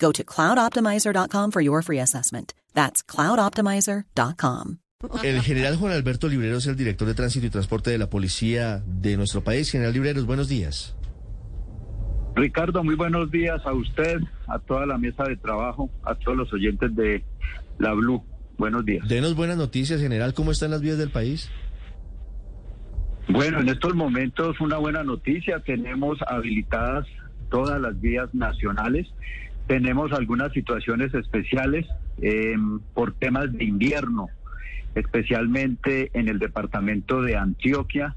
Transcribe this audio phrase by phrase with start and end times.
[0.00, 2.54] Go to cloudoptimizer.com for your free assessment.
[2.74, 4.78] That's cloudoptimizer.com.
[5.22, 8.82] El general Juan Alberto Libreros es el director de Tránsito y Transporte de la Policía
[8.86, 9.70] de nuestro país.
[9.70, 10.94] General Libreros, buenos días.
[12.36, 16.52] Ricardo, muy buenos días a usted, a toda la mesa de trabajo, a todos los
[16.52, 17.24] oyentes de
[17.78, 18.22] la Blue.
[18.58, 19.08] Buenos días.
[19.08, 20.34] Denos buenas noticias, general.
[20.34, 21.50] ¿Cómo están las vías del país?
[23.28, 25.60] Bueno, en estos momentos una buena noticia.
[25.60, 27.06] Tenemos habilitadas
[27.48, 29.06] todas las vías nacionales.
[29.70, 31.86] Tenemos algunas situaciones especiales
[32.20, 32.56] eh,
[32.92, 34.26] por temas de invierno,
[34.96, 38.16] especialmente en el departamento de Antioquia.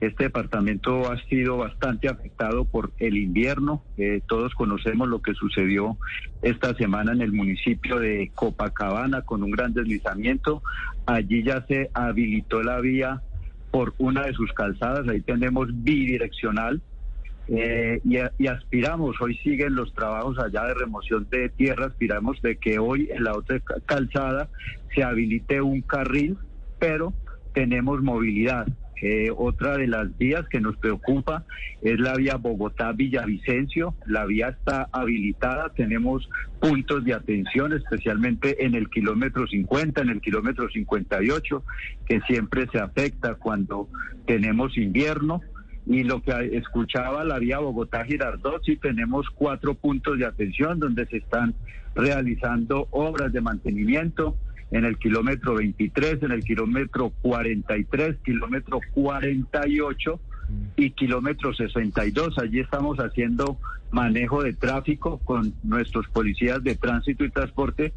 [0.00, 3.82] Este departamento ha sido bastante afectado por el invierno.
[3.98, 5.98] Eh, todos conocemos lo que sucedió
[6.40, 10.62] esta semana en el municipio de Copacabana con un gran deslizamiento.
[11.04, 13.20] Allí ya se habilitó la vía
[13.70, 15.06] por una de sus calzadas.
[15.06, 16.80] Ahí tenemos bidireccional.
[17.48, 22.78] Eh, y, aspiramos, hoy siguen los trabajos allá de remoción de tierra, aspiramos de que
[22.78, 24.48] hoy en la otra calzada
[24.94, 26.38] se habilite un carril,
[26.78, 27.12] pero
[27.52, 28.66] tenemos movilidad.
[29.02, 31.44] Eh, otra de las vías que nos preocupa
[31.82, 33.94] es la vía Bogotá-Villavicencio.
[34.06, 36.26] La vía está habilitada, tenemos
[36.58, 41.62] puntos de atención, especialmente en el kilómetro 50, en el kilómetro 58,
[42.06, 43.90] que siempre se afecta cuando
[44.26, 45.42] tenemos invierno
[45.86, 51.18] y lo que escuchaba la vía Bogotá-Girardot, sí tenemos cuatro puntos de atención donde se
[51.18, 51.54] están
[51.94, 54.36] realizando obras de mantenimiento
[54.70, 60.20] en el kilómetro 23, en el kilómetro 43, kilómetro 48
[60.76, 62.38] y kilómetro 62.
[62.38, 63.58] Allí estamos haciendo
[63.90, 67.92] manejo de tráfico con nuestros policías de tránsito y transporte,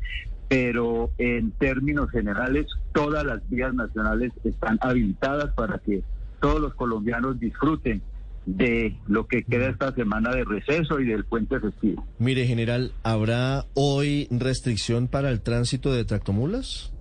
[0.47, 6.03] pero en términos generales todas las vías nacionales están habilitadas para que
[6.39, 8.01] todos los colombianos disfruten
[8.45, 12.07] de lo que queda esta semana de receso y del puente festivo.
[12.17, 16.93] Mire, general, ¿habrá hoy restricción para el tránsito de tractomulas?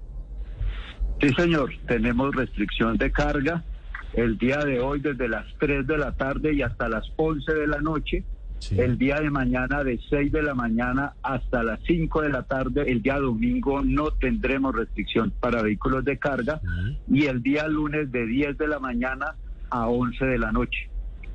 [1.20, 3.64] Sí, señor, tenemos restricción de carga
[4.14, 7.66] el día de hoy desde las 3 de la tarde y hasta las 11 de
[7.66, 8.24] la noche.
[8.68, 8.80] Sí.
[8.80, 12.90] El día de mañana de 6 de la mañana hasta las 5 de la tarde,
[12.90, 16.60] el día domingo no tendremos restricción para vehículos de carga.
[17.08, 19.36] Y el día lunes de 10 de la mañana
[19.70, 20.90] a 11 de la noche.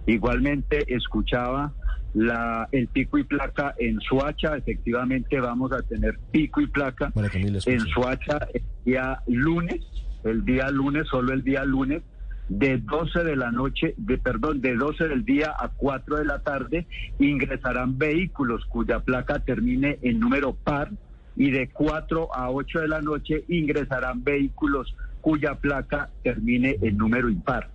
[0.07, 1.71] Igualmente escuchaba
[2.13, 7.79] la, el pico y placa en Suacha, efectivamente vamos a tener pico y placa en
[7.87, 9.79] Suacha el día lunes,
[10.25, 12.03] el día lunes, solo el día lunes,
[12.51, 16.39] de 12 de la noche, de perdón, de 12 del día a 4 de la
[16.39, 16.85] tarde,
[17.17, 20.91] ingresarán vehículos cuya placa termine en número par
[21.37, 27.29] y de 4 a 8 de la noche ingresarán vehículos cuya placa termine en número
[27.29, 27.69] impar.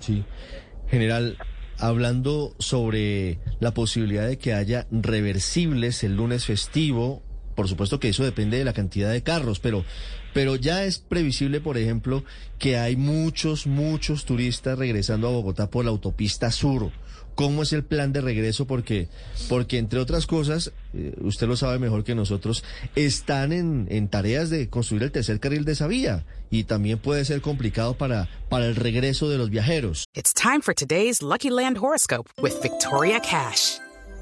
[0.00, 0.24] Sí.
[0.88, 1.38] General,
[1.78, 7.22] hablando sobre la posibilidad de que haya reversibles el lunes festivo,
[7.54, 9.84] por supuesto que eso depende de la cantidad de carros, pero,
[10.32, 12.24] pero ya es previsible, por ejemplo,
[12.58, 16.90] que hay muchos, muchos turistas regresando a Bogotá por la autopista sur.
[17.34, 18.66] ¿Cómo es el plan de regreso?
[18.66, 19.08] Porque,
[19.48, 22.62] porque entre otras cosas, eh, usted lo sabe mejor que nosotros,
[22.94, 27.24] están en, en tareas de construir el tercer carril de esa vía y también puede
[27.24, 30.04] ser complicado para, para el regreso de los viajeros.
[30.14, 33.83] It's time for today's Lucky Land horoscope with Victoria Cash.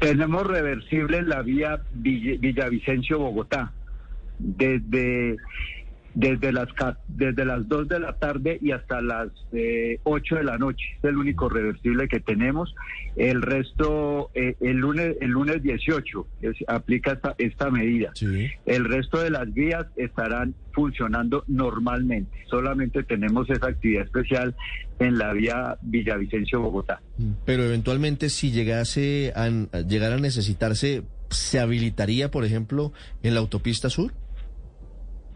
[0.00, 3.72] Tenemos reversible la vía Villavicencio-Bogotá.
[4.38, 5.36] Desde
[6.18, 6.66] desde las
[7.06, 10.84] desde las 2 de la tarde y hasta las eh, 8 de la noche.
[10.98, 12.74] Es el único reversible que tenemos.
[13.14, 16.26] El resto, eh, el lunes el lunes 18
[16.66, 18.12] aplica esta, esta medida.
[18.66, 22.36] El resto de las vías estarán funcionando normalmente.
[22.50, 24.56] Solamente tenemos esa actividad especial
[24.98, 27.00] en la vía Villavicencio-Bogotá.
[27.44, 29.48] Pero eventualmente si llegase a,
[29.82, 32.92] llegar a necesitarse, ¿se habilitaría, por ejemplo,
[33.22, 34.12] en la autopista sur?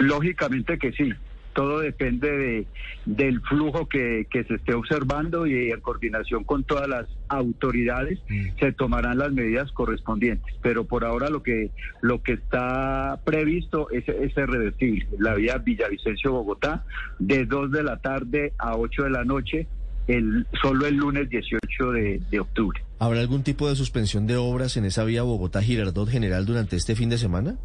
[0.03, 1.13] Lógicamente que sí.
[1.55, 2.67] Todo depende de,
[3.05, 8.59] del flujo que, se esté observando y en coordinación con todas las autoridades mm.
[8.59, 10.55] se tomarán las medidas correspondientes.
[10.63, 11.71] Pero por ahora lo que
[12.01, 15.07] lo que está previsto es, es reversible.
[15.19, 16.85] La vía Villavicencio-Bogotá
[17.19, 19.69] de 2 de la tarde a 8 de la noche
[20.09, 22.83] el, solo el lunes 18 de, de, octubre.
[22.99, 27.09] ¿Habrá algún tipo de suspensión de obras en esa vía Bogotá-Girardot general durante este fin
[27.09, 27.57] de semana?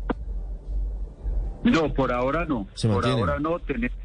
[1.63, 2.67] No, por ahora no.
[2.81, 3.59] por ahora no.
[3.59, 3.97] Tenemos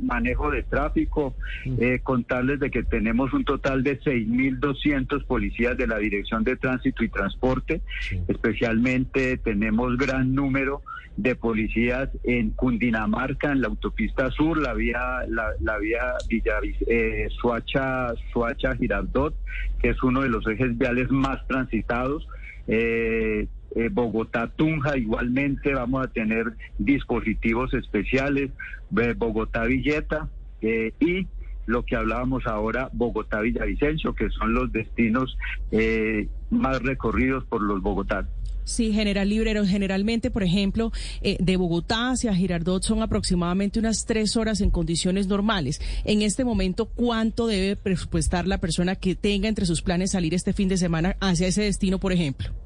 [0.00, 1.34] manejo de tráfico,
[1.64, 1.76] mm.
[1.78, 7.02] eh, contarles de que tenemos un total de 6.200 policías de la Dirección de Tránsito
[7.02, 7.80] y Transporte,
[8.28, 10.82] especialmente tenemos gran número
[11.16, 14.98] de policías en Cundinamarca, en la autopista sur, la vía,
[15.28, 16.58] la, vía Villa,
[16.88, 19.34] eh, Suacha, Suacha Girardot,
[19.80, 22.26] que es uno de los ejes viales más transitados.
[22.66, 28.50] Eh, eh, Bogotá Tunja igualmente vamos a tener dispositivos especiales,
[28.90, 30.28] Bogotá Villeta
[30.62, 31.26] eh, y
[31.66, 35.36] lo que hablábamos ahora, Bogotá Villavicencio, que son los destinos
[35.72, 38.30] eh, más recorridos por los bogotanos.
[38.64, 39.66] Sí, general Librero.
[39.66, 40.90] Generalmente, por ejemplo,
[41.22, 45.80] de Bogotá hacia Girardot son aproximadamente unas tres horas en condiciones normales.
[46.04, 50.52] En este momento, ¿cuánto debe presupuestar la persona que tenga entre sus planes salir este
[50.52, 52.63] fin de semana hacia ese destino, por ejemplo?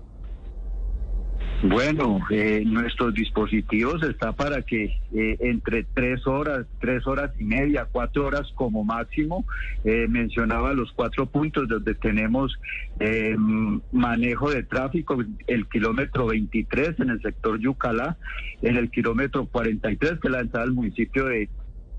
[1.63, 7.89] Bueno, eh, nuestros dispositivos está para que eh, entre tres horas, tres horas y media,
[7.91, 9.45] cuatro horas como máximo,
[9.83, 12.55] eh, mencionaba los cuatro puntos donde tenemos
[13.93, 18.17] manejo de tráfico, el kilómetro 23 en el sector Yucalá,
[18.63, 21.49] en el kilómetro 43 que la entrada al municipio de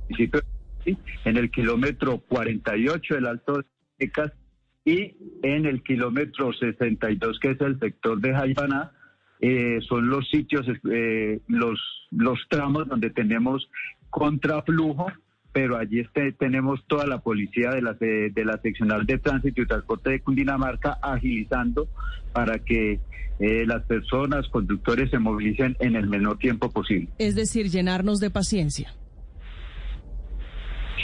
[0.10, 0.42] municipio,
[0.86, 3.66] en el kilómetro 48 el Alto de
[3.98, 4.32] Tecas
[4.84, 8.92] y en el kilómetro 62 que es el sector de Jaibaná
[9.40, 11.80] eh, son los sitios, eh, los,
[12.12, 13.70] los tramos donde tenemos
[14.10, 15.12] contraflujo,
[15.52, 19.66] pero allí este, tenemos toda la policía de la, de, la seccional de tránsito y
[19.66, 21.88] transporte de Cundinamarca agilizando
[22.34, 23.00] para que
[23.40, 27.08] eh, las personas, conductores se movilicen en el menor tiempo posible.
[27.18, 28.94] Es decir, llenarnos de paciencia.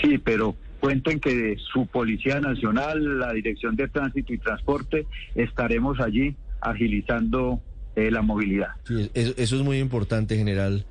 [0.01, 6.35] Sí, pero cuenten que su Policía Nacional, la Dirección de Tránsito y Transporte, estaremos allí
[6.61, 7.61] agilizando
[7.95, 8.69] eh, la movilidad.
[9.13, 10.85] eso, es muy importante, general.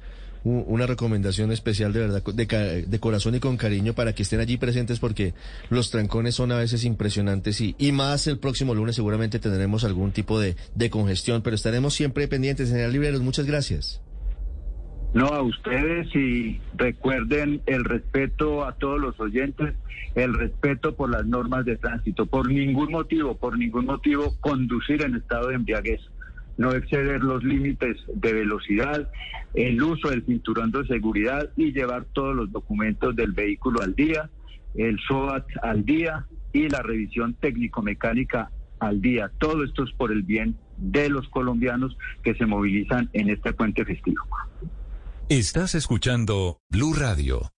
[0.45, 5.01] Una recomendación especial de verdad, de, corazón y con cariño para que estén allí presentes
[5.01, 5.33] porque
[5.71, 10.13] los trancones son a veces impresionantes y, y más el próximo lunes seguramente tendremos algún
[10.13, 12.69] tipo de, de congestión, pero estaremos siempre pendientes.
[12.69, 14.03] General Libreros, muchas gracias.
[15.15, 19.75] No, a ustedes y recuerden el respeto a todos los oyentes,
[20.17, 22.27] el respeto por las normas de tránsito.
[22.27, 26.01] Por ningún motivo, por ningún motivo conducir en estado de embriaguez
[26.57, 29.11] no exceder los límites de velocidad,
[29.55, 34.31] el uso del cinturón de seguridad y llevar todos los documentos del vehículo al día,
[34.75, 39.31] el SOAT al día y la revisión técnico-mecánica al día.
[39.39, 43.85] Todo esto es por el bien de los colombianos que se movilizan en este puente
[43.85, 44.25] festivo.
[45.29, 47.54] Estás escuchando Blue Radio.